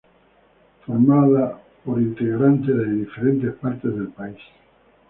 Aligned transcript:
Formada 0.83 1.61
por 1.85 2.01
integrantes 2.01 2.75
de 2.75 2.89
diferentes 2.91 3.53
partes 3.59 3.93
del 3.95 4.07
país. 4.09 4.39